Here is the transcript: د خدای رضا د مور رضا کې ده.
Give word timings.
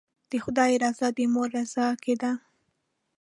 د 0.29 0.31
خدای 0.43 0.71
رضا 0.83 1.07
د 1.17 1.19
مور 1.33 1.47
رضا 1.57 1.87
کې 2.03 2.13
ده. 2.21 2.31